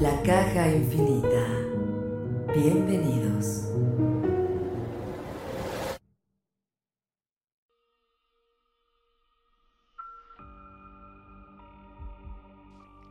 [0.00, 1.46] La caja infinita.
[2.54, 3.68] Bienvenidos.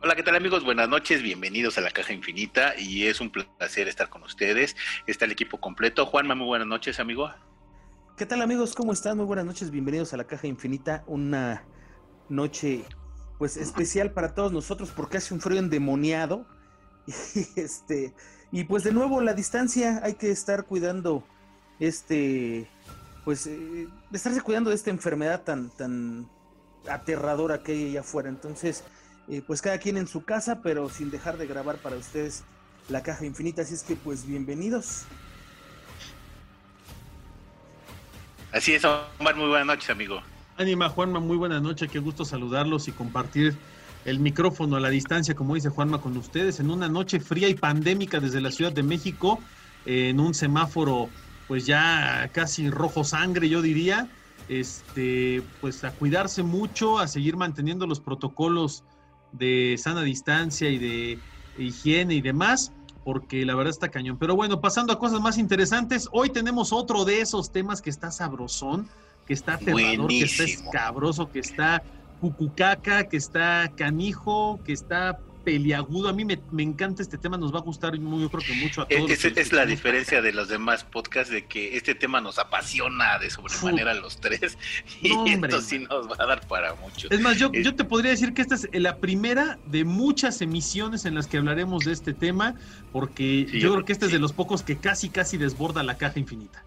[0.02, 0.64] Hola, ¿qué tal amigos?
[0.64, 4.74] Buenas noches, bienvenidos a la Caja Infinita y es un placer estar con ustedes.
[5.06, 6.04] Está el equipo completo.
[6.04, 7.30] Juanma, muy buenas noches, amigo.
[8.16, 8.74] ¿Qué tal amigos?
[8.74, 9.18] ¿Cómo están?
[9.18, 11.04] Muy buenas noches, bienvenidos a la Caja Infinita.
[11.06, 11.64] Una
[12.28, 12.84] noche
[13.38, 16.44] pues especial para todos nosotros porque hace un frío endemoniado.
[17.06, 17.12] Y
[17.60, 18.14] este,
[18.50, 21.24] y pues de nuevo la distancia, hay que estar cuidando
[21.80, 22.68] este,
[23.24, 26.28] pues eh, estarse cuidando de esta enfermedad tan, tan
[26.88, 28.28] aterradora que hay allá afuera.
[28.28, 28.84] Entonces,
[29.28, 32.44] eh, pues cada quien en su casa, pero sin dejar de grabar para ustedes
[32.88, 33.62] la caja infinita.
[33.62, 35.04] Así es que pues bienvenidos.
[38.52, 40.20] Así es, Omar, muy buenas noches, amigo.
[40.58, 43.56] Ánima, Juanma, muy buenas noches, qué gusto saludarlos y compartir
[44.04, 47.54] el micrófono a la distancia, como dice Juanma, con ustedes en una noche fría y
[47.54, 49.38] pandémica desde la Ciudad de México,
[49.84, 51.08] en un semáforo
[51.48, 54.08] pues ya casi rojo sangre, yo diría,
[54.48, 58.84] este, pues a cuidarse mucho, a seguir manteniendo los protocolos
[59.32, 61.18] de sana distancia y de
[61.58, 62.72] higiene y demás,
[63.04, 64.16] porque la verdad está cañón.
[64.18, 68.10] Pero bueno, pasando a cosas más interesantes, hoy tenemos otro de esos temas que está
[68.10, 68.88] sabrosón,
[69.26, 71.82] que está aterrador, que está escabroso, que está
[72.22, 76.08] cucucaca, que está canijo, que está peliagudo.
[76.08, 78.82] A mí me, encanta este tema, nos va a gustar muy, yo creo que mucho
[78.82, 79.10] a todos.
[79.10, 83.28] Es, es, la diferencia de los demás podcasts, de que este tema nos apasiona de
[83.28, 84.56] sobremanera a los tres,
[85.02, 87.08] y esto sí nos va a dar para mucho.
[87.10, 91.04] Es más, yo, yo te podría decir que esta es la primera de muchas emisiones
[91.06, 92.54] en las que hablaremos de este tema,
[92.92, 96.20] porque yo, creo que este es de los pocos que casi, casi desborda la caja
[96.20, 96.64] infinita.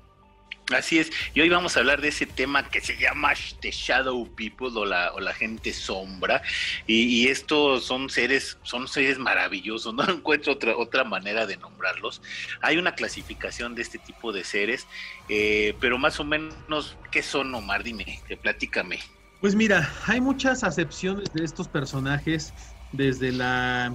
[0.74, 4.28] Así es, y hoy vamos a hablar de ese tema que se llama The Shadow
[4.36, 6.42] People o la, o la gente sombra,
[6.88, 12.22] y, estos son seres, son seres maravillosos, no encuentro otra, otra manera de nombrarlos.
[12.62, 14.88] Hay una clasificación de este tipo de seres,
[15.30, 17.84] eh, pero más o menos, ¿qué son, Omar?
[17.84, 19.00] Dime, platícame.
[19.42, 22.54] Pues mira, hay muchas acepciones de estos personajes
[22.92, 23.94] desde la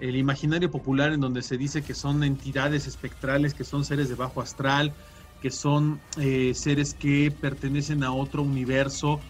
[0.00, 4.14] el imaginario popular en donde se dice que son entidades espectrales, que son seres de
[4.14, 4.94] bajo astral,
[5.40, 9.20] que son eh, seres que pertenecen a otro universo.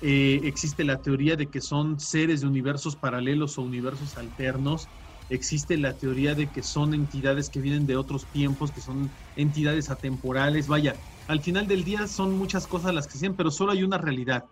[0.00, 4.88] Eh, existe la teoría de que son seres de universos paralelos o universos alternos.
[5.28, 9.90] Existe la teoría de que son entidades que vienen de otros tiempos, que son entidades
[9.90, 10.68] atemporales.
[10.68, 10.96] Vaya,
[11.26, 14.46] al final del día son muchas cosas las que dicen, pero solo hay una realidad,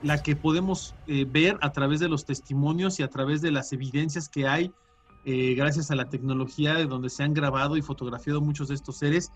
[0.00, 3.72] la que podemos eh, ver a través de los testimonios y a través de las
[3.72, 4.72] evidencias que hay
[5.24, 9.30] gracias a la tecnología de donde se han grabado y fotografiado muchos de estos seres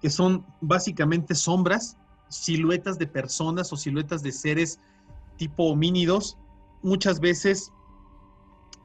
[0.00, 1.96] que son básicamente sombras,
[2.28, 4.80] siluetas de personas o siluetas de seres
[5.36, 6.36] tipo homínidos,
[6.82, 7.72] muchas veces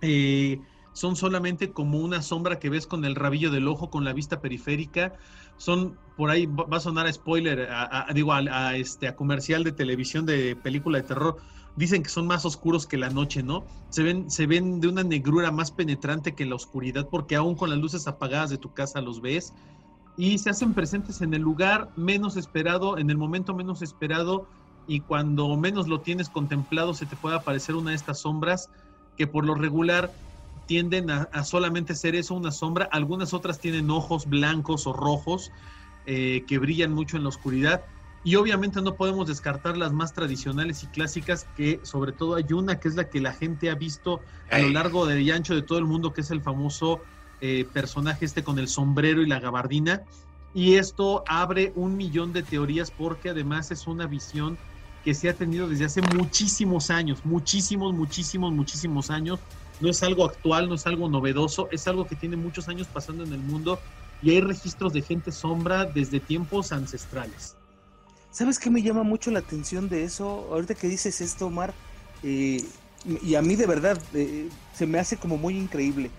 [0.01, 0.59] eh,
[0.93, 4.39] son solamente como una sombra que ves con el rabillo del ojo, con la vista
[4.41, 5.13] periférica.
[5.57, 9.71] Son, por ahí va a sonar a spoiler, a, digo, a, este, a comercial de
[9.71, 11.37] televisión de película de terror.
[11.75, 13.65] Dicen que son más oscuros que la noche, ¿no?
[13.89, 17.71] Se ven, se ven de una negrura más penetrante que la oscuridad, porque aún con
[17.71, 19.53] las luces apagadas de tu casa los ves
[20.15, 24.47] y se hacen presentes en el lugar menos esperado, en el momento menos esperado
[24.87, 28.69] y cuando menos lo tienes contemplado se te puede aparecer una de estas sombras
[29.17, 30.13] que por lo regular
[30.65, 32.87] tienden a, solamente ser eso, una sombra.
[32.91, 35.51] Algunas otras tienen ojos blancos o rojos
[36.05, 37.83] eh, que brillan mucho en la oscuridad.
[38.23, 42.79] Y obviamente no podemos descartar las más tradicionales y clásicas, que sobre todo hay una
[42.79, 45.61] que es la que la gente ha visto a lo largo del y ancho de
[45.61, 47.01] todo el mundo, que es el famoso
[47.45, 50.03] eh, personaje este con el sombrero y la gabardina.
[50.53, 54.57] Y esto abre un millón de teorías porque además es una visión
[55.03, 59.41] que se ha tenido desde hace muchísimos años, muchísimos, muchísimos, muchísimos años.
[59.81, 63.25] No es algo actual, no es algo novedoso, es algo que tiene muchos años pasando
[63.25, 63.77] en el mundo
[64.21, 67.57] y hay registros de gente sombra desde tiempos ancestrales.
[68.31, 70.47] ¿Sabes qué me llama mucho la atención de eso?
[70.49, 71.73] Ahorita que dices esto, Omar,
[72.23, 72.63] eh,
[73.21, 76.09] y a mí de verdad eh, se me hace como muy increíble.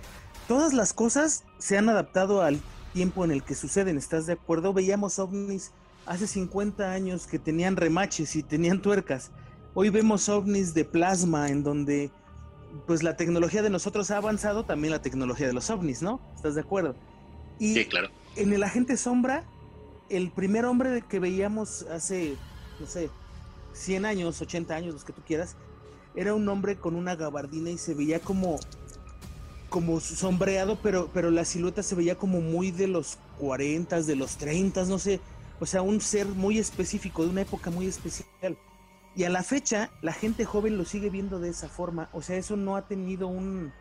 [0.48, 2.60] Todas las cosas se han adaptado al
[2.92, 4.74] tiempo en el que suceden, ¿estás de acuerdo?
[4.74, 5.72] Veíamos ovnis
[6.04, 9.30] hace 50 años que tenían remaches y tenían tuercas.
[9.72, 12.10] Hoy vemos ovnis de plasma en donde
[12.86, 16.20] pues la tecnología de nosotros ha avanzado, también la tecnología de los ovnis, ¿no?
[16.36, 16.94] ¿Estás de acuerdo?
[17.58, 18.08] Y sí, claro.
[18.36, 19.44] En el agente sombra,
[20.10, 22.36] el primer hombre que veíamos hace,
[22.80, 23.08] no sé,
[23.72, 25.56] 100 años, 80 años, los que tú quieras,
[26.14, 28.58] era un hombre con una gabardina y se veía como
[29.68, 34.36] como sombreado, pero, pero la silueta se veía como muy de los 40, de los
[34.36, 35.20] 30, no sé,
[35.60, 38.56] o sea, un ser muy específico, de una época muy especial.
[39.16, 42.36] Y a la fecha, la gente joven lo sigue viendo de esa forma, o sea,
[42.36, 43.72] eso no ha tenido un,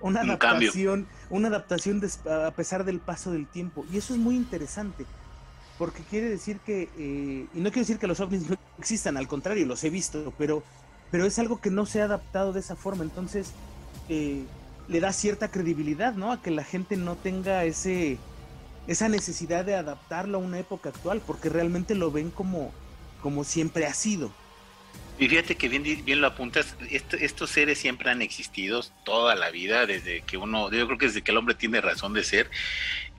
[0.00, 2.00] una adaptación, una adaptación
[2.46, 5.04] a pesar del paso del tiempo, y eso es muy interesante
[5.78, 9.28] porque quiere decir que, eh, y no quiere decir que los ovnis no existan, al
[9.28, 10.62] contrario, los he visto, pero,
[11.10, 13.52] pero es algo que no se ha adaptado de esa forma, entonces
[14.08, 14.44] eh,
[14.88, 16.32] le da cierta credibilidad, ¿no?
[16.32, 18.18] A que la gente no tenga ese
[18.86, 22.72] esa necesidad de adaptarlo a una época actual, porque realmente lo ven como,
[23.20, 24.30] como siempre ha sido.
[25.18, 29.86] Y fíjate que bien, bien lo apuntas, estos seres siempre han existido toda la vida,
[29.86, 32.50] desde que uno, yo creo que desde que el hombre tiene razón de ser,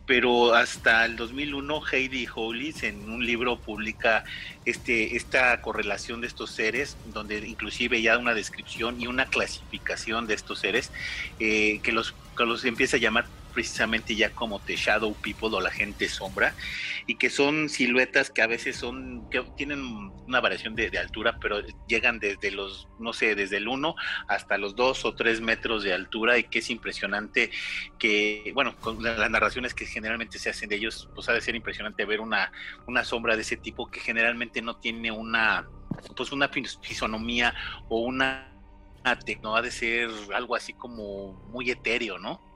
[0.07, 4.23] pero hasta el 2001 Heidi Hollis en un libro publica
[4.65, 10.33] este, esta correlación de estos seres, donde inclusive ya una descripción y una clasificación de
[10.33, 10.91] estos seres
[11.39, 13.25] eh, que, los, que los empieza a llamar
[13.57, 16.53] precisamente ya como The Shadow People o la gente sombra,
[17.07, 19.81] y que son siluetas que a veces son, que tienen
[20.27, 23.95] una variación de, altura, pero llegan desde los, no sé, desde el 1
[24.27, 27.49] hasta los 2 o 3 metros de altura, y que es impresionante
[27.97, 31.55] que, bueno, con las narraciones que generalmente se hacen de ellos, pues ha de ser
[31.55, 32.51] impresionante ver una,
[32.85, 35.67] una sombra de ese tipo que generalmente no tiene una,
[36.15, 37.55] pues una fisonomía
[37.89, 38.53] o una
[39.41, 42.46] no ha de ser algo así como muy etéreo, ¿no?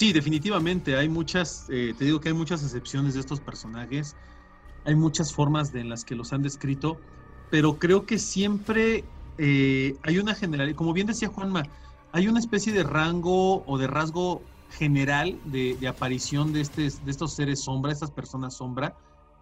[0.00, 0.96] Sí, definitivamente.
[0.96, 4.16] Hay muchas, eh, te digo que hay muchas excepciones de estos personajes.
[4.86, 7.02] Hay muchas formas de en las que los han descrito,
[7.50, 9.04] pero creo que siempre
[9.36, 11.64] eh, hay una general, como bien decía Juanma,
[12.12, 17.34] hay una especie de rango o de rasgo general de, aparición de, este, de estos
[17.34, 18.96] seres sombra, estas personas sombra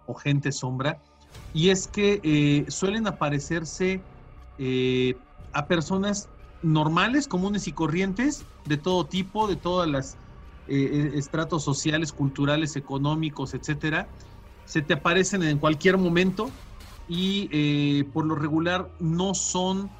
[0.06, 1.00] o gente sombra,
[1.52, 4.04] y es que eh, suelen aparecerse
[5.52, 6.28] a personas
[6.62, 10.18] normales, comunes y corrientes, de todo tipo, de todas las
[10.68, 14.12] eh, estratos sociales, culturales, económicos, etcétera,
[14.64, 16.60] se te aparecen en cualquier momento
[17.06, 19.96] y eh, por lo regular no son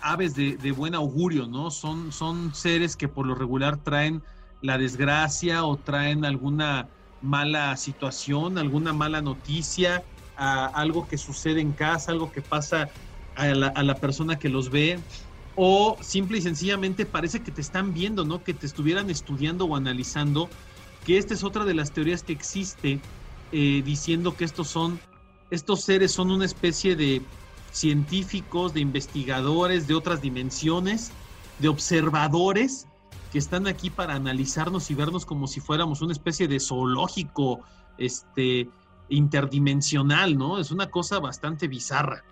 [0.00, 1.70] aves de, buen augurio, ¿no?
[1.70, 4.24] Son, son seres que por lo regular traen
[4.60, 6.90] la desgracia o traen alguna
[7.20, 10.04] mala situación, alguna mala noticia,
[10.34, 12.90] algo que sucede en casa, algo que pasa
[13.34, 15.04] a la, a la persona que los ve
[15.54, 18.42] o simple y sencillamente parece que te están viendo, ¿no?
[18.42, 20.48] Que te estuvieran estudiando o analizando,
[21.04, 23.00] que esta es otra de las teorías que existe,
[23.52, 25.00] eh, diciendo que estos son,
[25.50, 27.22] estos seres son una especie de
[27.70, 31.12] científicos, de investigadores de otras dimensiones,
[31.58, 32.86] de observadores
[33.30, 37.60] que están aquí para analizarnos y vernos como si fuéramos una especie de zoológico,
[37.96, 38.68] este,
[39.08, 40.58] interdimensional, ¿no?
[40.58, 42.24] Es una cosa bastante bizarra.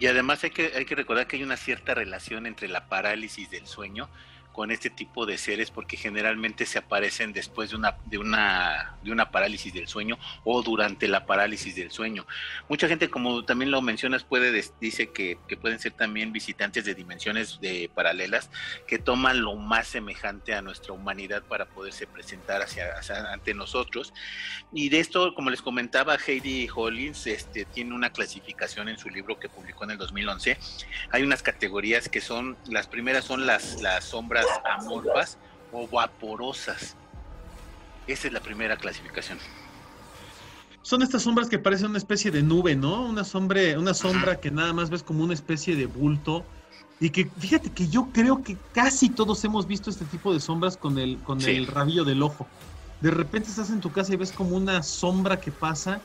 [0.00, 3.50] Y además hay que, hay que recordar que hay una cierta relación entre la parálisis
[3.50, 4.08] del sueño
[4.52, 9.12] con este tipo de seres porque generalmente se aparecen después de una, de una, de
[9.12, 12.26] una parálisis del sueño o durante la parálisis del sueño.
[12.68, 17.60] Mucha gente, como también lo mencionas, puede dice que, pueden ser también visitantes de dimensiones
[17.60, 18.50] de paralelas
[18.86, 22.94] que toman lo más semejante a nuestra humanidad para poderse presentar hacia,
[23.32, 24.12] ante nosotros.
[24.72, 29.38] Y de esto, como les comentaba, Heidi Hollins este, tiene una clasificación en su libro
[29.38, 30.58] que publicó en el 2011.
[31.10, 35.38] Hay unas categorías que son, las primeras son las, las sombras amorfas
[35.72, 36.96] o vaporosas.
[38.06, 39.38] Esa es la primera clasificación.
[40.82, 43.06] Son estas sombras que parecen una especie de nube, ¿no?
[43.06, 46.44] Una sombra, una sombra que nada más ves como una especie de bulto.
[46.98, 50.76] Y que fíjate que yo creo que casi todos hemos visto este tipo de sombras
[50.76, 52.46] con el, con el rabillo del ojo.
[53.00, 56.02] De repente estás en tu casa y ves como una sombra que pasa,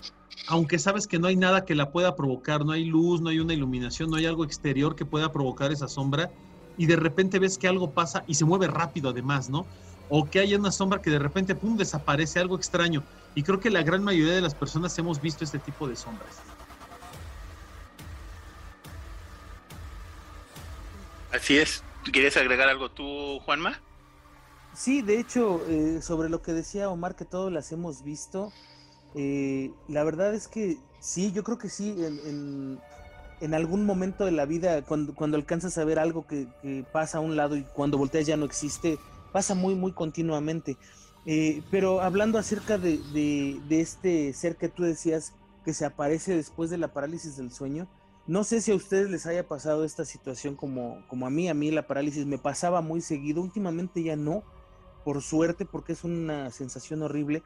[0.48, 3.40] aunque sabes que no hay nada que la pueda provocar, no hay luz, no hay
[3.40, 6.32] una iluminación, no hay algo exterior que pueda provocar esa sombra
[6.78, 9.66] y de repente ves que algo pasa y se mueve rápido además, ¿no?
[10.10, 13.04] O que haya una sombra que de repente, ¡pum!, desaparece, algo extraño.
[13.34, 16.42] Y creo que la gran mayoría de las personas hemos visto este tipo de sombras.
[21.34, 21.84] Así es.
[22.12, 23.80] ¿Quieres agregar algo tú, Juanma?
[24.74, 28.54] Sí, de hecho, eh, sobre lo que decía Omar, que todos las hemos visto,
[29.16, 32.80] eh, la verdad es que sí, yo creo que sí, el
[33.46, 36.48] en, algún momento de la vida, cuando, cuando alcanzas a ver algo que,
[36.92, 38.98] pasa a un lado y cuando volteas ya no existe,
[39.32, 40.78] pasa muy, muy continuamente.
[41.26, 43.00] Eh, pero hablando acerca de,
[43.68, 45.34] de, este ser que tú decías
[45.64, 47.88] que se aparece después de la parálisis del sueño,
[48.28, 51.54] no sé si a ustedes les haya pasado esta situación como, como a mí, a
[51.54, 54.44] mí la parálisis me pasaba muy seguido, últimamente ya no,
[55.04, 57.44] por suerte, porque es una sensación horrible,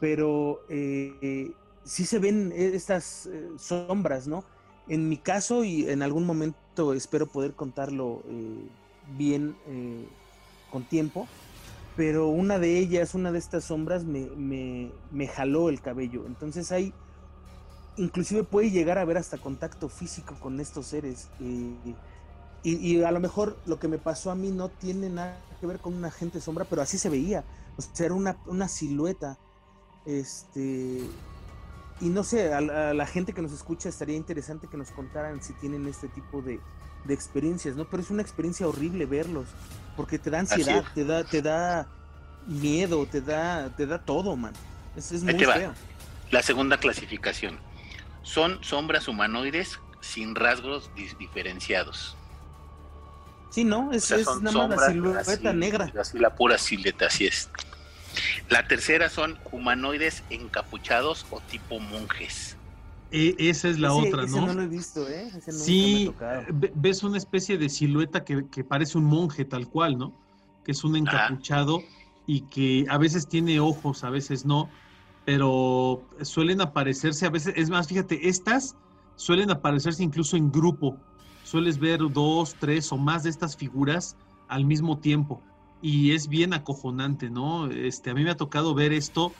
[0.00, 1.52] pero eh,
[1.88, 4.44] sí se ven e, estas eh, sombras, ¿no?
[4.88, 8.68] En mi caso, y en algún momento espero poder contarlo eh,
[9.16, 9.56] bien
[10.70, 11.26] con tiempo,
[11.98, 14.28] pero una de ellas, una de estas sombras, me,
[15.10, 16.26] me, jaló el cabello.
[16.26, 16.94] Entonces hay,
[17.96, 21.28] inclusive puede llegar a ver hasta contacto físico con estos seres.
[22.62, 25.80] Y, a lo mejor lo que me pasó a mí no tiene nada que ver
[25.80, 27.42] con una agente sombra, pero así se veía.
[27.76, 29.36] O sea, era una, una silueta.
[30.06, 31.02] Este.
[32.00, 35.52] Y no sé, a, la gente que nos escucha estaría interesante que nos contaran si
[35.54, 36.60] tienen este tipo de,
[37.04, 37.84] de experiencias, ¿no?
[37.86, 39.46] Pero es una experiencia horrible verlos,
[39.96, 41.88] porque te da ansiedad, te da, te da
[42.46, 44.52] miedo, te da, te da todo, man.
[44.96, 45.72] Es, es muy feo.
[46.30, 47.58] La segunda clasificación.
[48.22, 52.16] Son sombras humanoides sin rasgos diferenciados.
[53.50, 54.10] Sí, no, es,
[54.42, 55.92] nada más la silueta negra.
[55.98, 57.48] Así la pura silueta, así es.
[58.48, 62.56] La tercera son humanoides encapuchados o tipo monjes.
[63.10, 64.46] E, esa es la otra, ese ¿no?
[64.48, 65.30] no lo he visto, ¿eh?
[65.50, 66.12] sí,
[66.74, 70.12] ves una especie de silueta que, parece un monje tal cual, ¿no?
[70.62, 71.82] Que es un encapuchado
[72.26, 74.68] y que a veces tiene ojos, a veces no,
[75.24, 78.76] pero suelen aparecerse, a veces, es más, fíjate, estas
[79.16, 80.98] suelen aparecerse incluso en grupo
[81.48, 84.16] sueles ver dos, tres o más de estas figuras
[84.48, 85.42] al mismo tiempo.
[85.80, 87.70] Y es bien acojonante, ¿no?
[87.70, 89.32] Este, a mí me ha tocado ver esto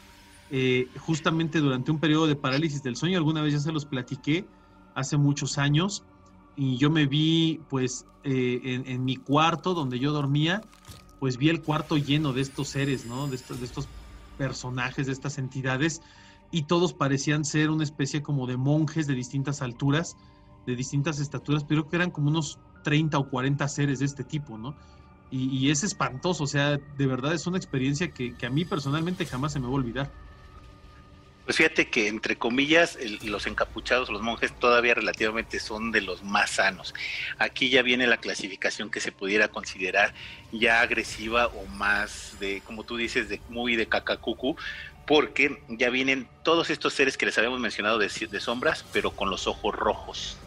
[0.50, 3.18] eh, justamente durante un periodo de parálisis del sueño.
[3.18, 4.46] Alguna vez ya se los platiqué
[4.94, 6.04] hace muchos años.
[6.56, 10.62] Y yo me vi, pues, eh, en, mi cuarto donde yo dormía,
[11.20, 13.28] pues vi el cuarto lleno de estos seres, ¿no?
[13.28, 13.88] De estos, de estos
[14.36, 16.02] personajes, de estas entidades.
[16.50, 20.16] Y todos parecían ser una especie como de monjes de distintas alturas
[20.68, 24.58] de distintas estaturas, pero que eran como unos 30 o 40 seres de este tipo,
[24.58, 24.76] ¿no?
[25.30, 29.52] Y, es espantoso, o sea, de verdad es una experiencia que, a mí personalmente jamás
[29.52, 30.10] se me va a olvidar.
[31.44, 36.50] Pues fíjate que, entre comillas, los encapuchados, los monjes, todavía relativamente son de los más
[36.50, 36.94] sanos.
[37.38, 40.14] Aquí ya viene la clasificación que se pudiera considerar
[40.52, 44.56] ya agresiva o más de, como tú dices, de muy de cacacucu,
[45.06, 49.46] porque ya vienen todos estos seres que les habíamos mencionado de sombras, pero con los
[49.46, 50.38] ojos rojos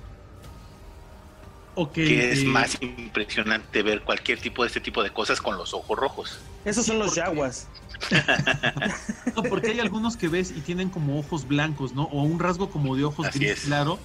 [1.94, 5.98] que es más impresionante ver cualquier tipo de este tipo de cosas con los ojos
[5.98, 6.40] rojos.
[6.66, 7.68] Esos son los yaguas.
[9.36, 12.04] no, porque hay algunos que ves y tienen como ojos blancos, ¿no?
[12.04, 14.00] O un rasgo como de ojos gris claro.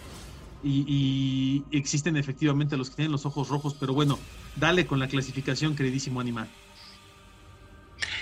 [0.63, 4.19] Y, y, existen efectivamente los que tienen los ojos rojos, pero bueno,
[4.57, 6.49] dale con la clasificación, queridísimo animal.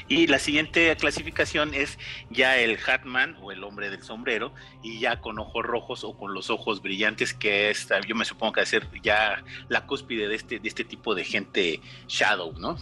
[0.09, 1.99] Y la siguiente clasificación es
[2.31, 6.35] ya el Hatman o el hombre del sombrero y ya con ojos rojos o con
[6.35, 10.29] los ojos brillantes que es, yo me supongo que va a ser ya la cúspide
[10.29, 12.77] de este, de este tipo de gente shadow, ¿no?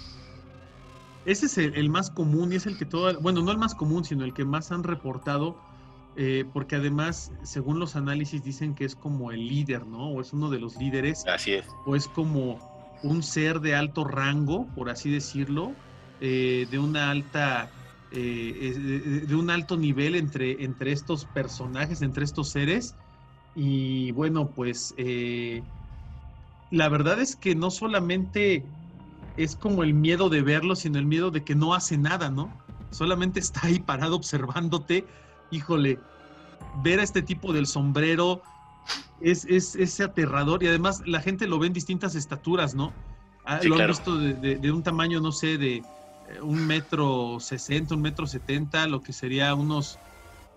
[1.24, 4.04] Ese es el, más común y es el que todo, bueno, no el más común,
[4.04, 5.56] sino el que más han reportado,
[6.16, 10.08] eh, porque además, según los análisis, dicen que es como el líder, ¿no?
[10.08, 11.24] O es uno de los líderes.
[11.28, 11.66] Así es.
[11.86, 12.58] O es como
[13.04, 15.72] un ser de alto rango, por así decirlo,
[16.24, 17.68] eh, de una alta
[18.12, 22.94] eh, de, un alto nivel entre, entre estos personajes, entre estos seres.
[23.56, 25.64] Y bueno, pues eh,
[26.70, 28.64] la verdad es que no solamente
[29.36, 32.52] es como el miedo de verlo, sino el miedo de que no hace nada, ¿no?
[32.92, 35.04] Solamente está ahí parado observándote.
[35.50, 35.98] Híjole,
[36.84, 38.42] ver a este tipo del sombrero
[39.20, 42.92] es, es, aterrador y además la gente lo ve en distintas estaturas, ¿no?
[43.44, 45.82] Ah, lo han visto de, un tamaño, no sé, de
[46.40, 49.98] un metro sesenta, un metro setenta, lo que sería unos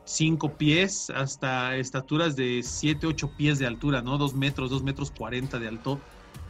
[0.06, 4.18] cinco pies, hasta estaturas de siete, ocho pies de altura, ¿no?
[4.18, 6.00] Dos metros, dos metros cuarenta de alto.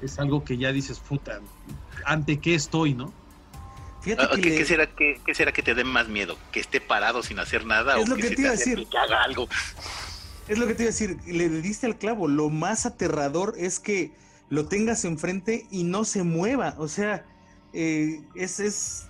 [0.02, 1.40] Es algo que ya dices, puta,
[2.06, 3.14] ¿ante qué estoy, no?
[4.20, 6.38] Ah, ¿Qué, será, qué, será que te dé más miedo?
[6.52, 7.98] ¿Que esté parado sin hacer nada?
[7.98, 8.86] Es o lo que, te iba a decir.
[8.88, 9.48] Que haga algo.
[10.48, 11.18] Es lo que te iba a decir.
[11.26, 12.28] Le diste al clavo.
[12.28, 14.12] Lo más aterrador es que
[14.50, 16.76] lo tengas enfrente y no se mueva.
[16.78, 17.26] O sea,
[17.76, 19.04] eh, es, es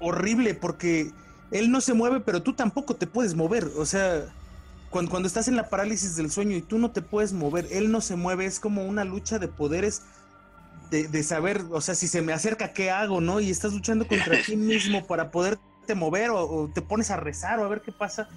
[0.00, 1.10] horrible porque
[1.50, 3.70] él no se mueve, pero tú tampoco te puedes mover.
[3.76, 4.26] O sea,
[4.90, 7.90] cuando, cuando estás en la parálisis del sueño y tú no te puedes mover, él
[7.90, 10.02] no se mueve, es como una lucha de poderes
[11.00, 13.40] de, saber, o sea, si se me acerca, ¿qué hago, no?
[13.40, 17.64] Y estás luchando contra ti mismo para poderte mover o, te pones a rezar o
[17.64, 18.28] a ver qué pasa.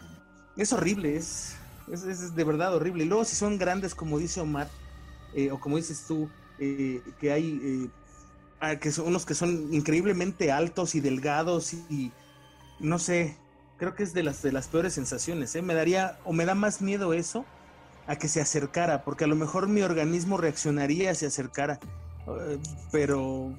[0.55, 1.55] Es horrible, es,
[1.91, 3.03] es, de verdad horrible.
[3.03, 4.69] Y luego si son grandes, como dice Omar,
[5.33, 6.29] eh, o como dices tú,
[6.59, 7.89] eh, que hay, eh,
[8.59, 12.11] ah, que son unos que son increíblemente altos y delgados y,
[12.79, 13.37] no sé,
[13.77, 15.61] creo que es de las, de las peores sensaciones, ¿eh?
[15.61, 17.45] Me daría, o me da más miedo eso
[18.07, 21.79] a que se acercara, porque a lo mejor mi organismo reaccionaría si acercara.
[22.27, 22.59] Eh,
[22.91, 23.51] pero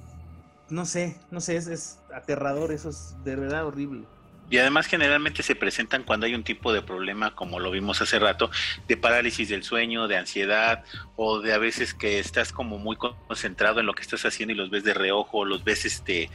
[0.69, 4.05] no sé, no sé, es, aterrador, eso es de verdad horrible.
[4.49, 8.17] Y además generalmente se presentan cuando hay un tipo de problema, como lo vimos hace
[8.17, 8.49] rato,
[8.87, 10.85] de parálisis del sueño, de ansiedad,
[11.17, 14.57] o de a veces que estás como muy concentrado en lo que estás haciendo y
[14.57, 16.29] los ves de reojo, los ves este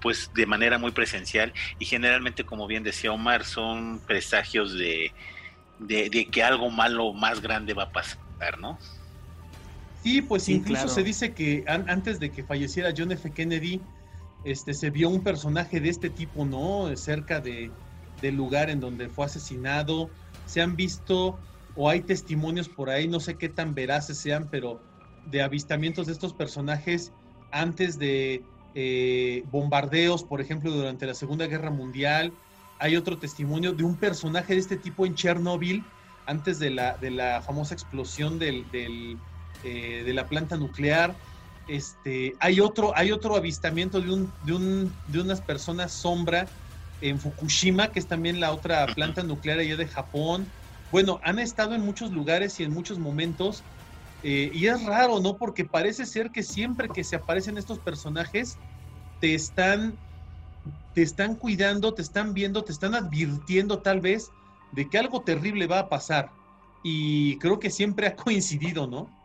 [0.00, 5.10] pues de manera muy presencial y generalmente como bien decía Omar son presagios de,
[5.78, 8.78] de, que algo malo más grande va a pasar, ¿no?
[10.02, 13.32] Sí, pues incluso se dice que antes de que falleciera John F.
[13.32, 13.80] Kennedy,
[14.46, 16.96] este, se vio un personaje de este tipo, ¿no?
[16.96, 17.72] Cerca de,
[18.22, 20.08] del lugar en donde fue asesinado.
[20.46, 21.36] Se han visto
[21.74, 24.80] o hay testimonios por ahí, no sé qué tan veraces sean, pero
[25.26, 27.12] de avistamientos de estos personajes
[27.50, 28.44] antes de
[28.76, 32.32] eh, bombardeos, por ejemplo, durante la Segunda Guerra Mundial.
[32.78, 35.82] Hay otro testimonio de un personaje de este tipo en Chernobyl,
[36.26, 39.16] antes de la, de la famosa explosión eh,
[40.04, 41.16] de la planta nuclear.
[41.66, 46.52] Este, hay, otro, hay otro avistamiento de, un, de, un, de unas personas sombra
[47.00, 50.54] en Fukushima, que es también la otra planta nuclear allá de Japón.
[50.90, 53.66] Bueno, han estado en muchos lugares y en muchos momentos.
[54.22, 55.38] Eh, y es raro, ¿no?
[55.38, 58.60] Porque parece ser que siempre que se aparecen estos personajes,
[59.20, 60.00] te están,
[60.92, 64.34] te están cuidando, te están viendo, te están advirtiendo tal vez
[64.70, 66.34] de que algo terrible va a pasar.
[66.82, 69.15] Y creo que siempre ha coincidido, ¿no?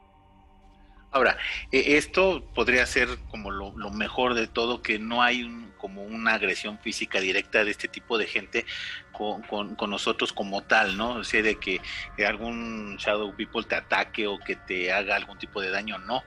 [1.12, 1.38] Ahora,
[1.72, 6.80] e, esto podría ser como lo, mejor de todo, que no hay como una agresión
[6.80, 8.66] física directa de este tipo de gente
[9.12, 9.42] con,
[9.76, 11.16] con, nosotros como tal, ¿no?
[11.16, 11.82] O sea, de que,
[12.26, 16.24] algún Shadow People te ataque o que te haga algún tipo de daño, no.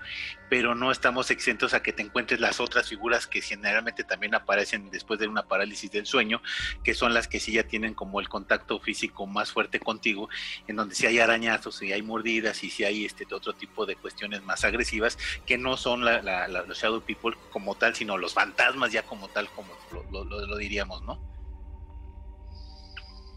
[0.51, 4.91] Pero no estamos exentos a que te encuentres las otras figuras que generalmente también aparecen
[4.91, 6.43] después de una parálisis del sueño,
[6.85, 10.29] que son las que sí ya tienen como el contacto físico más fuerte contigo,
[10.69, 13.97] en donde sí hay arañazos, y hay mordidas y sí hay este otro tipo de
[13.97, 19.03] cuestiones más agresivas, que no son los Shadow People como tal, sino los fantasmas ya
[19.03, 19.73] como tal, como
[20.13, 21.34] lo diríamos, ¿no?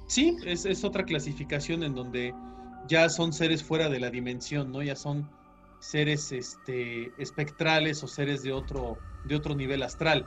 [0.07, 2.33] Sí, es, otra clasificación en donde
[2.87, 4.81] ya son seres fuera de la dimensión, ¿no?
[4.81, 5.29] Ya son
[5.79, 10.25] seres este, espectrales o seres de otro, de otro nivel astral.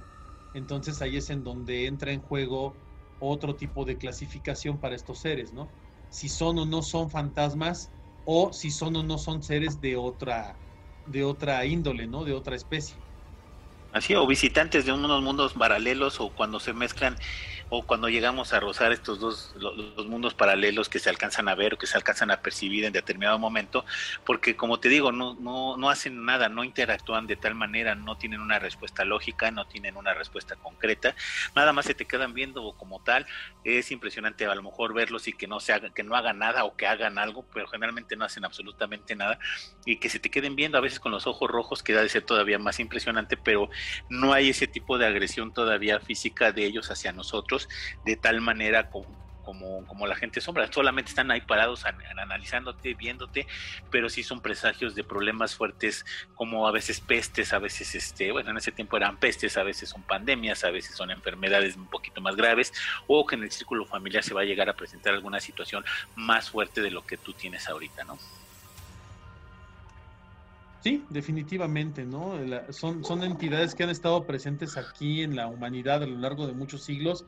[0.55, 2.75] Entonces ahí es en donde entra en juego
[3.21, 5.69] otro tipo de clasificación para estos seres, ¿no?
[6.11, 7.91] Si son o no son fantasmas
[8.27, 10.57] o si son o no son seres de otra,
[11.07, 12.25] de otra índole, ¿no?
[12.25, 12.97] De otra especie.
[13.93, 17.17] Así, o visitantes de unos mundos paralelos o cuando se mezclan
[17.71, 21.75] o cuando llegamos a rozar estos dos los, mundos paralelos que se alcanzan a ver
[21.75, 23.85] o que se alcanzan a percibir en determinado momento,
[24.27, 28.17] porque como te digo, no, no, no hacen nada, no interactúan de tal manera, no
[28.17, 31.15] tienen una respuesta lógica, no tienen una respuesta concreta,
[31.55, 33.25] nada más se te quedan viendo como tal,
[33.63, 36.65] es impresionante a lo mejor verlos y que no se haga, que no hagan nada
[36.65, 39.39] o que hagan algo, pero generalmente no hacen absolutamente nada,
[39.87, 42.09] y que se te queden viendo a veces con los ojos rojos, que da de
[42.09, 43.71] ser todavía más impresionante, pero
[44.09, 47.60] no hay ese tipo de agresión todavía física de ellos hacia nosotros
[48.05, 51.85] de tal manera como, como, la gente sombra, solamente están ahí parados
[52.17, 53.47] analizándote, viéndote,
[53.91, 58.51] pero sí son presagios de problemas fuertes como a veces pestes, a veces, este, bueno,
[58.51, 62.21] en ese tiempo eran pestes, a veces son pandemias, a veces son enfermedades un poquito
[62.21, 62.73] más graves,
[63.07, 65.85] o que en el círculo familiar se va a llegar a presentar alguna situación
[66.17, 68.19] más fuerte de lo que tú tienes ahorita, ¿no?
[70.83, 72.39] Sí, definitivamente, ¿no?
[72.71, 76.55] son, son entidades que han estado presentes aquí en la humanidad a lo largo de
[76.55, 77.27] muchos siglos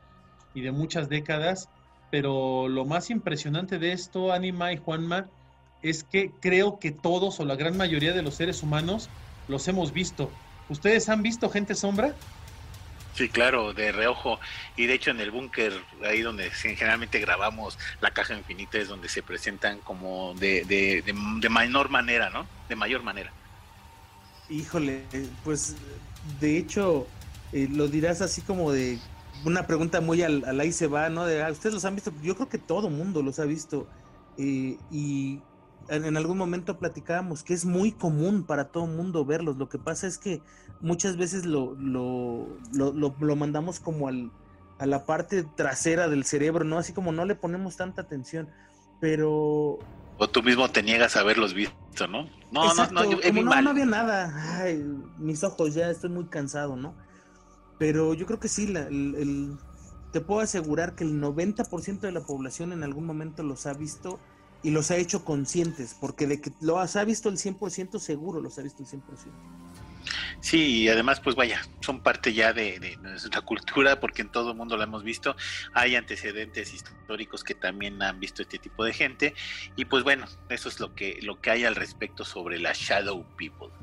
[0.53, 1.69] y de muchas décadas,
[2.11, 5.27] pero lo más impresionante de esto, Anima y Juanma,
[5.81, 9.09] es que creo que todos o la gran mayoría de los seres humanos
[9.47, 10.31] los hemos visto.
[10.69, 12.15] ¿Ustedes han visto gente sombra?
[13.15, 14.39] Sí, claro, de reojo.
[14.75, 19.07] Y de hecho en el búnker, ahí donde generalmente grabamos la caja infinita, es donde
[19.07, 22.47] se presentan como de, de, de, menor manera, ¿no?
[22.69, 23.31] De mayor manera.
[24.49, 25.03] Híjole,
[25.43, 25.75] pues
[26.39, 27.07] de hecho
[27.51, 28.97] eh, lo dirás así como de
[29.45, 31.25] una pregunta muy al, ahí se va, ¿no?
[31.25, 32.11] De, ah, ¿Ustedes los han visto?
[32.21, 33.87] Yo creo que todo mundo los ha visto.
[34.37, 35.41] Eh, y
[35.89, 39.57] en, algún momento platicábamos que es muy común para todo mundo verlos.
[39.57, 40.41] Lo que pasa es que
[40.81, 44.31] muchas veces lo, lo, lo, mandamos como al,
[44.79, 46.77] a la parte trasera del cerebro, ¿no?
[46.77, 48.49] Así como no le ponemos tanta atención.
[49.01, 49.79] Pero
[50.17, 52.29] O tú mismo te niegas a haberlos visto, ¿no?
[52.51, 54.61] No, no, no, no, no había nada.
[54.61, 54.81] Ay,
[55.17, 56.95] mis ojos ya estoy muy cansado, ¿no?
[57.83, 59.57] Pero yo creo que sí, el,
[60.13, 64.21] te puedo asegurar que el 90% de la población en algún momento los ha visto
[64.63, 68.57] y los ha hecho conscientes, porque de que los ha visto el 100% seguro, los
[68.57, 69.01] ha visto el 100%.
[70.39, 74.55] Sí, y además, pues vaya, son parte ya de, nuestra cultura, porque en todo el
[74.55, 75.35] mundo lo hemos visto.
[75.73, 79.33] Hay antecedentes históricos que también han visto este tipo de gente,
[79.75, 83.25] y pues bueno, eso es lo que, lo que hay al respecto sobre la Shadow
[83.35, 83.82] People.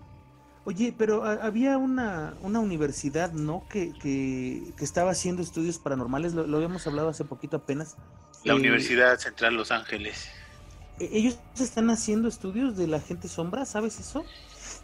[0.71, 3.67] Oye, pero había una, una universidad, ¿no?
[3.69, 7.97] Que, que, estaba haciendo estudios paranormales, lo, habíamos hablado hace poquito apenas.
[8.45, 10.31] La eh, Universidad Central Los Ángeles.
[11.01, 13.65] ¿e-, ¿Ellos están haciendo estudios de la gente sombra?
[13.65, 14.25] ¿Sabes eso?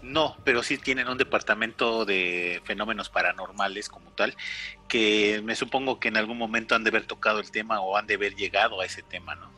[0.02, 4.34] No, pero sí tienen un departamento de fenómenos paranormales como tal,
[4.88, 8.08] que me supongo que en algún momento han de haber tocado el tema o han
[8.08, 9.55] de haber llegado a ese tema, ¿no?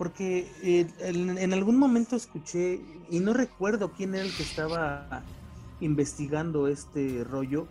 [0.00, 5.22] Porque eh, en, algún momento escuché, y no recuerdo quién era el que estaba
[5.82, 7.66] investigando este rollo,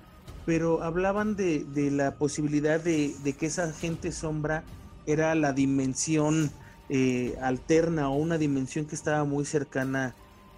[0.46, 4.64] pero hablaban de, la posibilidad de, que esa gente sombra
[5.08, 6.52] era la dimensión
[6.90, 10.14] eh, alterna o una dimensión que estaba muy cercana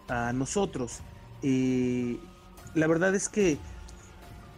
[0.09, 0.99] a nosotros.
[1.41, 2.19] Eh,
[2.75, 3.57] la verdad es que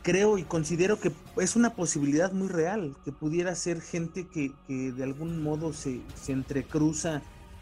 [0.03, 5.03] creo y considero que es una posibilidad muy real, que pudiera ser gente que, de
[5.03, 7.21] algún modo se, entrecruza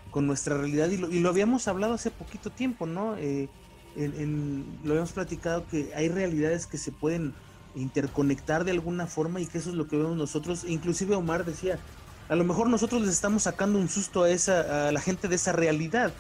[0.10, 3.16] con nuestra realidad y lo, habíamos hablado hace poquito tiempo, ¿no?
[3.18, 3.48] Eh,
[3.96, 7.34] lo habíamos platicado que hay realidades que se pueden
[7.76, 10.66] interconectar de alguna forma y que eso es lo que vemos nosotros.
[10.68, 11.80] Inclusive Omar decía,
[12.28, 15.36] a lo mejor nosotros les estamos sacando un susto a esa a la gente de
[15.36, 16.12] esa realidad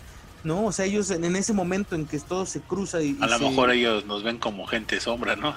[0.43, 0.65] ¿no?
[0.65, 3.17] O sea, ellos en, ese momento en que todo se cruza y...
[3.21, 5.53] a lo mejor ellos nos ven como gente sombra, ¿no?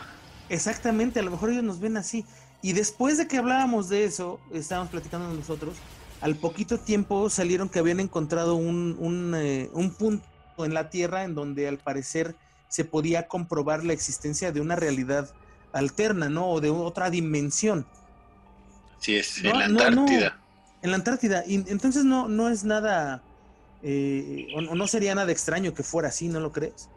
[0.49, 2.25] Exactamente, a lo mejor ellos nos ven así.
[2.63, 5.77] Y después de que hablábamos de eso, estábamos platicando nosotros,
[6.21, 10.25] al poquito tiempo salieron que habían encontrado un, un, eh, un punto
[10.59, 12.35] en la Tierra en donde al parecer
[12.69, 15.31] se podía comprobar la existencia de una realidad
[15.73, 16.49] alterna, ¿no?
[16.49, 17.87] O de otra dimensión.
[18.99, 20.39] Sí, es en la Antártida.
[20.83, 21.45] en la Antártida.
[21.47, 23.23] Y entonces no, no es nada
[23.87, 26.89] eh, o, no sería nada extraño que fuera así, ¿no lo crees?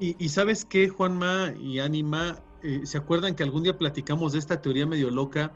[0.00, 4.62] Y, sabes qué, Juanma y Anima, eh, ¿se acuerdan que algún día platicamos de esta
[4.62, 5.52] teoría medio loca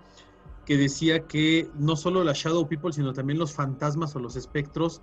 [0.67, 5.01] que decía que no solo la Shadow People, sino también los fantasmas o los espectros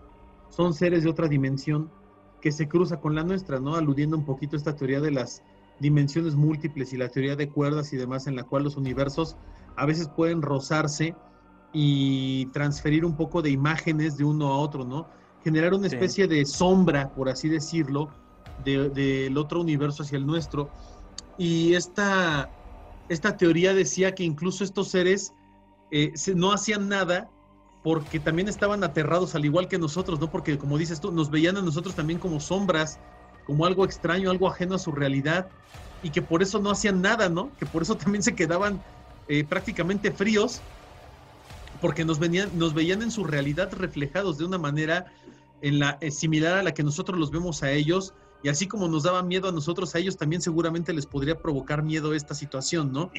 [0.50, 1.90] son seres de otra dimensión
[2.42, 3.76] que se cruza con la nuestra, ¿no?
[3.76, 5.42] Aludiendo un poquito a esta teoría de las
[5.80, 9.38] dimensiones múltiples y la teoría de cuerdas y demás en la cual los universos
[9.78, 11.16] a veces pueden rozarse
[11.72, 15.08] y transferir un poco de imágenes de uno a otro, ¿no?
[15.44, 18.10] Generar una especie de sombra, por así decirlo,
[18.64, 20.72] del otro universo hacia el nuestro.
[21.38, 22.52] Y esta,
[23.08, 25.34] esta teoría decía que incluso estos seres
[25.92, 27.30] eh, no hacían nada
[27.84, 30.30] porque también estaban aterrados al igual que nosotros, ¿no?
[30.30, 33.00] Porque como dices tú, nos veían a nosotros también como sombras,
[33.46, 35.50] como algo extraño, algo ajeno a su realidad,
[36.02, 37.56] y que por eso no hacían nada, ¿no?
[37.58, 38.84] Que por eso también se quedaban
[39.28, 40.64] eh, prácticamente fríos
[41.80, 45.06] porque nos, venían, nos veían en su realidad reflejados de una manera
[45.62, 48.88] en la, eh, similar a la que nosotros los vemos a ellos, y así como
[48.88, 52.92] nos daba miedo a nosotros, a ellos también seguramente les podría provocar miedo esta situación,
[52.92, 53.12] ¿no?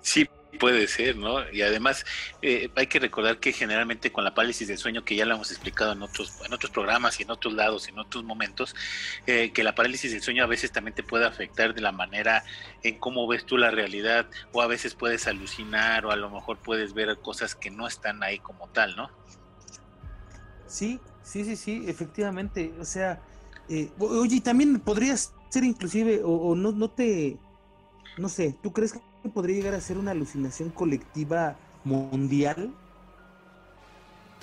[0.00, 1.48] Sí, Puede ser, ¿no?
[1.52, 2.04] Y además
[2.40, 5.50] eh, hay que recordar que generalmente con la parálisis del sueño, que ya lo hemos
[5.50, 8.74] explicado en otros, en otros programas y en otros lados y en otros momentos,
[9.26, 12.44] eh, que la parálisis del sueño a veces también te puede afectar de la manera
[12.82, 16.58] en cómo ves tú la realidad, o a veces puedes alucinar, o a lo mejor
[16.58, 19.10] puedes ver cosas que no están ahí como tal, ¿no?
[20.66, 22.72] Sí, sí, sí, sí, efectivamente.
[22.80, 23.22] O sea,
[23.68, 27.36] eh, oye, también podrías ser inclusive, o, o no, no te,
[28.16, 32.72] no sé, ¿tú crees que podría llegar a ser una alucinación colectiva mundial?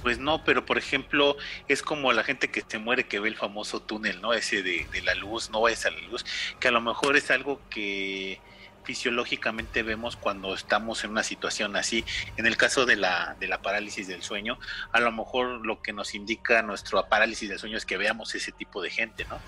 [0.01, 1.35] Pues no, pero por ejemplo,
[1.67, 4.33] es como la gente que se muere que ve el famoso túnel, ¿no?
[4.33, 6.25] Ese de, la luz, no es a la luz,
[6.59, 8.39] que a lo mejor es algo que
[8.85, 12.05] fisiológicamente vemos cuando estamos en una situación así.
[12.37, 14.57] En el caso de la, de la parálisis del sueño,
[14.91, 18.51] a lo mejor lo que nos indica nuestro parálisis del sueño es que veamos ese
[18.51, 19.39] tipo de gente, ¿no?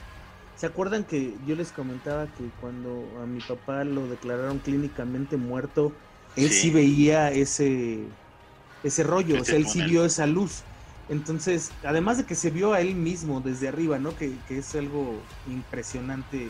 [0.58, 5.94] ¿Se acuerdan que yo les comentaba que cuando a mi papá lo declararon clínicamente muerto,
[6.36, 8.00] él sí, veía ese,
[8.84, 10.64] ese rollo, o sea, él sí vio esa luz.
[11.10, 14.16] Entonces, además de que se vio a él mismo desde arriba, ¿no?
[14.18, 16.50] Que, es algo impresionante, eh,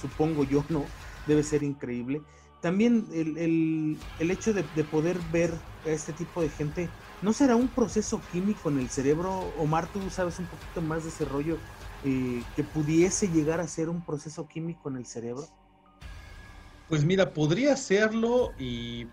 [0.00, 0.84] supongo yo, ¿no?
[1.28, 2.22] Debe ser increíble.
[2.60, 5.52] También el, hecho de, de, poder ver
[5.84, 9.32] a este tipo de gente, ¿no será un proceso químico en el cerebro?
[9.32, 11.60] Omar, tú sabes un poquito más de ese rollo
[12.04, 15.44] eh, que pudiese llegar a ser un proceso químico en el cerebro?
[16.86, 19.08] Pues mira, podría serlo y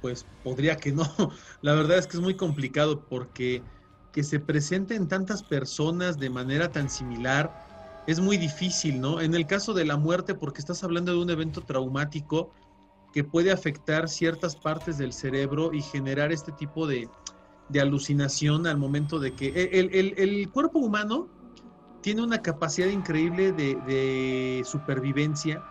[0.00, 1.04] pues podría que no.
[1.60, 3.64] La verdad es que es muy complicado porque
[4.10, 7.54] que se presente en tantas personas de manera tan similar
[8.06, 9.20] es muy difícil, ¿no?
[9.20, 12.50] En el caso de la muerte, porque estás hablando de un evento traumático
[13.12, 17.08] que puede afectar ciertas partes del cerebro y generar este tipo de,
[17.68, 21.28] de alucinación al momento de que el, el, el, cuerpo humano
[22.02, 25.62] tiene una capacidad increíble de, de supervivencia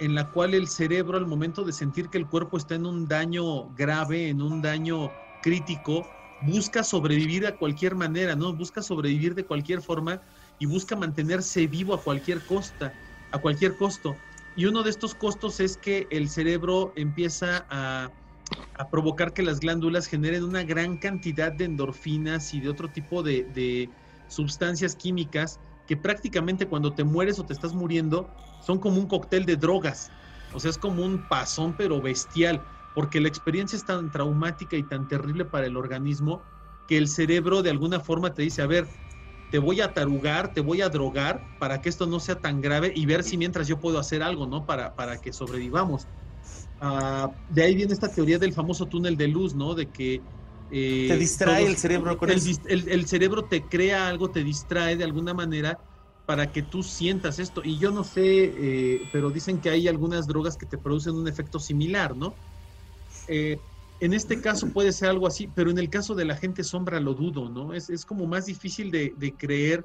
[0.00, 3.06] en la cual el cerebro al momento de sentir que el cuerpo está en un
[3.06, 5.10] daño grave, en un daño
[5.42, 6.06] crítico,
[6.42, 8.54] busca sobrevivir a cualquier manera, ¿no?
[8.54, 10.22] Busca sobrevivir de cualquier forma
[10.60, 12.94] y busca mantenerse vivo a cualquier costa,
[13.32, 14.18] a cualquier costo.
[14.54, 18.12] Y uno de estos costos es que el cerebro empieza a,
[18.90, 23.44] provocar que las glándulas generen una gran cantidad de endorfinas y de otro tipo de,
[23.52, 23.90] de
[24.26, 28.30] sustancias químicas que prácticamente cuando te mueres o te estás muriendo
[28.62, 30.10] son como un cóctel de drogas.
[30.52, 34.82] O sea, es como un pasón pero bestial, porque la experiencia es tan traumática y
[34.82, 36.42] tan terrible para el organismo
[36.88, 38.88] que el cerebro de alguna forma te dice, a ver,
[39.50, 42.92] te voy a tarugar, te voy a drogar para que esto no sea tan grave
[42.94, 44.64] y ver si mientras yo puedo hacer algo, ¿no?
[44.64, 46.06] Para, para que sobrevivamos.
[46.80, 49.74] Uh, de ahí viene esta teoría del famoso túnel de luz, ¿no?
[49.74, 50.22] De que...
[50.72, 54.44] Eh, te distrae todos, el cerebro con el, el, el, cerebro te crea algo, te
[54.44, 55.76] distrae de alguna manera
[56.24, 57.60] para que tú sientas esto.
[57.64, 61.26] Y yo no sé, eh, pero dicen que hay algunas drogas que te producen un
[61.26, 62.36] efecto similar, ¿no?
[63.26, 63.58] Eh,
[64.00, 67.00] en este caso puede ser algo así, pero en el caso de la gente sombra
[67.00, 67.74] lo dudo, ¿no?
[67.74, 69.84] Es, es como más difícil de, de, creer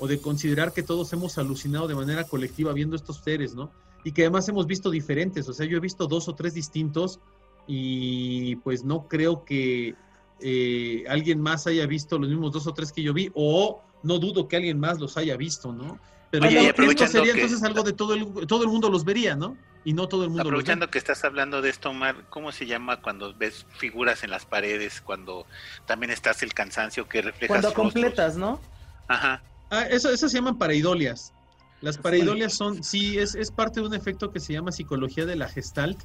[0.00, 3.70] o de considerar que todos hemos alucinado de manera colectiva viendo estos seres, ¿no?
[4.04, 7.20] Y que además hemos visto diferentes, o sea, yo he visto dos o tres distintos
[7.68, 9.94] y pues no creo que
[10.40, 14.18] eh, alguien más haya visto los mismos dos o tres que yo vi, o no
[14.18, 16.00] dudo que alguien más los haya visto, ¿no?
[16.32, 17.42] Pero Oye, esto sería que...
[17.42, 19.56] entonces algo de todo el, todo el mundo los vería, ¿no?
[19.84, 23.00] Y no todo el mundo Aprovechando que estás hablando de esto, Omar, ¿cómo se llama
[23.00, 25.46] cuando ves figuras en las paredes, cuando
[25.86, 28.60] también estás el cansancio que refleja Cuando completas, ¿no?
[29.08, 29.42] Ajá.
[29.70, 31.32] Ah, eso, eso se llaman pareidolias.
[31.80, 35.34] Las pareidolias son, sí, es, es parte de un efecto que se llama psicología de
[35.34, 35.98] la gestalt,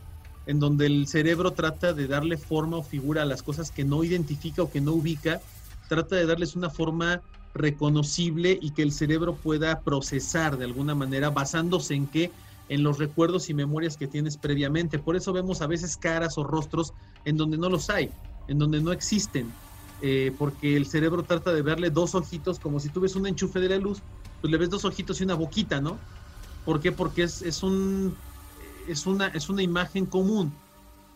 [0.48, 4.04] en donde el cerebro trata de darle forma o figura a las cosas que no
[4.04, 5.40] identifica o que no ubica,
[5.88, 7.22] trata de darles una forma
[7.54, 12.32] reconocible y que el cerebro pueda procesar de alguna manera basándose en qué
[12.70, 15.00] en los recuerdos y memorias que tienes previamente.
[15.00, 16.94] Por eso vemos a veces caras o rostros
[17.26, 18.10] en donde no los hay,
[18.48, 19.52] en donde no existen,
[20.02, 23.60] eh, porque el cerebro trata de verle dos ojitos, como si tú ves un enchufe
[23.60, 24.02] de la luz,
[24.42, 25.98] pues le ves dos ojitos y una boquita, ¿no?
[26.66, 26.92] ¿Por qué?
[26.92, 28.16] Porque es, es, un,
[28.88, 30.54] es, una, es una imagen común.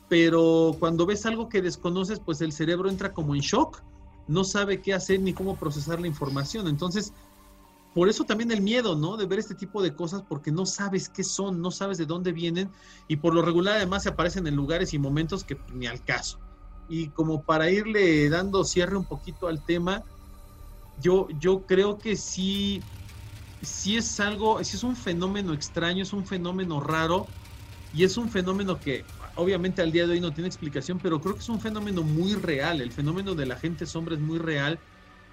[0.07, 3.81] Pero cuando ves algo que desconoces, pues el cerebro entra como en shock
[4.27, 6.67] no sabe qué hacer ni cómo procesar la información.
[6.67, 7.13] Entonces,
[7.93, 9.17] por eso también el miedo, ¿no?
[9.17, 12.31] De ver este tipo de cosas porque no sabes qué son, no sabes de dónde
[12.31, 12.71] vienen
[13.07, 16.39] y por lo regular además se aparecen en lugares y momentos que ni al caso.
[16.87, 20.03] Y como para irle dando cierre un poquito al tema,
[20.95, 22.81] yo, yo creo que sí,
[23.61, 27.33] sí es algo, sí es un fenómeno extraño, es un fenómeno raro
[27.91, 31.35] y es un fenómeno que obviamente al día de hoy no tiene explicación, pero creo
[31.35, 32.81] que es un fenómeno muy real.
[32.81, 34.79] El fenómeno de la gente sombra es muy real.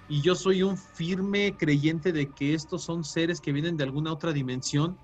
[0.09, 4.11] Y yo soy un firme creyente de que estos son seres que vienen de alguna
[4.11, 4.97] otra dimensión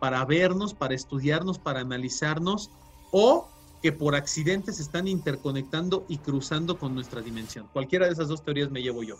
[0.00, 2.70] para vernos, para estudiarnos, para analizarnos,
[3.12, 3.48] o
[3.80, 7.68] que por accidente se están interconectando y cruzando con nuestra dimensión.
[7.72, 9.16] Cualquiera de esas dos teorías me llevo yo.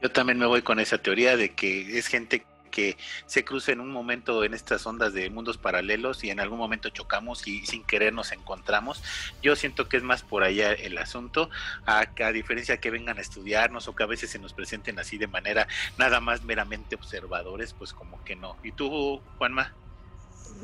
[0.00, 3.80] Yo también me voy con esa teoría de que es gente que se cruza en
[3.80, 7.84] un momento en estas ondas de mundos paralelos y en algún momento chocamos y sin
[7.84, 9.00] querer nos encontramos.
[9.42, 11.50] Yo siento que es más por allá el asunto,
[11.86, 15.18] a, a diferencia que vengan a estudiarnos o que a veces se nos presenten así
[15.18, 18.56] de manera nada más meramente observadores, pues como que no.
[18.64, 19.72] ¿Y tú, Juanma?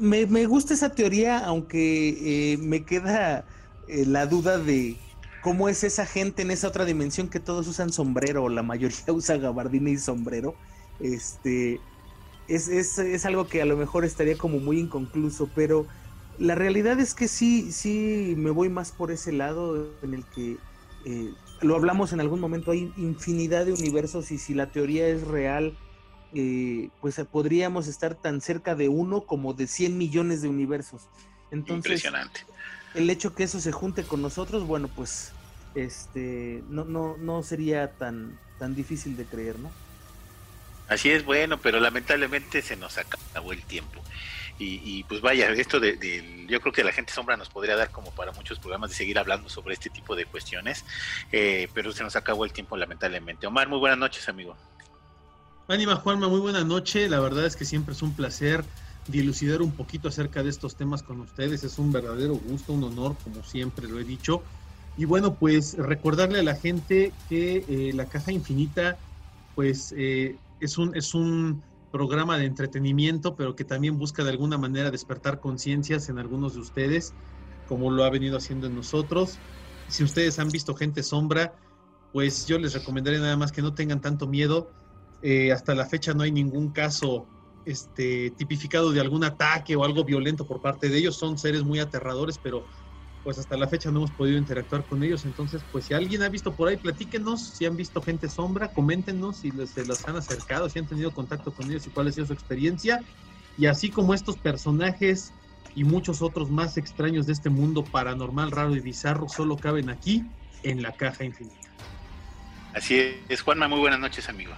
[0.01, 3.45] Me, me gusta esa teoría, aunque eh, me queda
[3.87, 4.97] eh, la duda de
[5.43, 9.37] cómo es esa gente en esa otra dimensión que todos usan sombrero, la mayoría usa
[9.37, 10.57] gabardina y sombrero.
[10.99, 11.81] Este,
[12.51, 15.87] es, es, es, algo que a lo mejor estaría como muy inconcluso, pero
[16.39, 20.57] la realidad es que sí, sí me voy más por ese lado en el que
[21.05, 25.27] eh, lo hablamos en algún momento, hay infinidad de universos y si la teoría es
[25.27, 25.77] real,
[26.35, 31.09] eh, pues podríamos estar tan cerca de uno como de 100 millones de universos.
[31.53, 32.41] Entonces, Impresionante.
[32.95, 35.33] el hecho que eso se junte con nosotros, bueno, pues
[35.77, 39.71] este no, no, no sería tan, tan difícil de creer, ¿no?
[40.91, 44.03] Así es, bueno, pero lamentablemente se nos acabó el tiempo.
[44.63, 47.91] Y, pues vaya, esto de, de, yo creo que la gente sombra nos podría dar
[47.91, 50.85] como para muchos programas de seguir hablando sobre este tipo de cuestiones,
[51.33, 53.47] eh, pero se nos acabó el tiempo lamentablemente.
[53.47, 54.55] Omar, muy buenas noches, amigo.
[55.67, 57.09] Ánima Juanma, muy buena noche.
[57.09, 58.63] La verdad es que siempre es un placer
[59.07, 61.65] dilucidar un poquito acerca de estos temas con ustedes.
[61.65, 64.43] Es un verdadero gusto, un honor, como siempre lo he dicho.
[64.99, 68.99] Y bueno, pues recordarle a la gente que eh, la caja infinita,
[69.55, 74.59] pues eh, es, un, es un programa de entretenimiento, pero que también busca de alguna
[74.59, 77.15] manera despertar conciencias en algunos de ustedes,
[77.67, 79.41] como lo ha venido haciendo en nosotros.
[79.89, 81.59] Si ustedes han visto gente sombra,
[82.13, 84.73] pues yo les recomendaría nada más que no tengan tanto miedo.
[85.23, 87.29] Eh, hasta la fecha no hay ningún caso
[87.65, 91.17] este, tipificado de algún ataque o algo violento por parte de ellos.
[91.17, 92.67] Son seres muy aterradores, pero
[93.23, 95.25] pues hasta la fecha no hemos podido interactuar con ellos.
[95.25, 97.41] Entonces, pues si alguien ha visto por ahí, platíquenos.
[97.41, 101.11] Si han visto gente sombra, coméntenos si les, se las han acercado, si han tenido
[101.11, 103.01] contacto con ellos y cuál ha sido su experiencia.
[103.59, 105.33] Y así como estos personajes
[105.75, 110.25] y muchos otros más extraños de este mundo paranormal, raro y bizarro, solo caben aquí
[110.63, 111.57] en la caja infinita.
[112.75, 114.53] Así es, Juanma, muy buenas noches, amigo.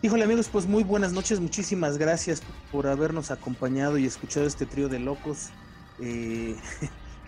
[0.00, 4.88] Híjole amigos, pues muy buenas noches, muchísimas gracias por habernos acompañado y escuchado este trío
[4.88, 5.50] de locos.
[6.00, 6.56] Eh,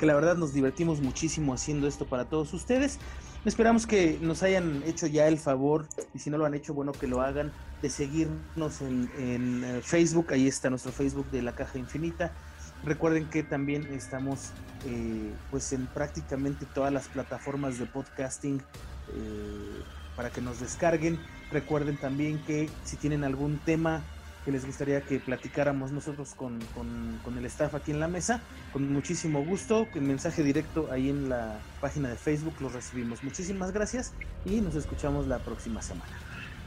[0.04, 2.98] que la verdad nos divertimos muchísimo haciendo esto para todos ustedes.
[3.46, 6.92] Esperamos que nos hayan hecho ya el favor, y si no lo han hecho, bueno,
[6.92, 11.78] que lo hagan, de seguirnos en, eh, Facebook, ahí está nuestro Facebook de la Caja
[11.78, 12.32] Infinita.
[12.84, 14.50] Recuerden que también estamos
[14.84, 19.82] eh, pues en prácticamente todas las plataformas de podcasting eh,
[20.16, 21.18] para que nos descarguen.
[21.50, 24.02] Recuerden también que si tienen algún tema
[24.44, 26.58] que les gustaría que platicáramos nosotros con,
[27.38, 28.42] el staff aquí en la mesa.
[28.72, 33.22] Con muchísimo gusto, con mensaje directo ahí en la página de Facebook los recibimos.
[33.24, 34.12] Muchísimas gracias
[34.44, 36.12] y nos escuchamos la próxima semana.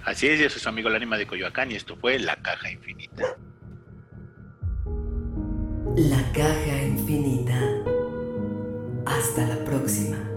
[0.06, 2.72] Así es, yo soy su amigo el ánima de Coyoacán y esto fue La Caja
[2.72, 3.36] Infinita.
[5.96, 7.60] La Caja Infinita.
[9.06, 10.37] Hasta la próxima.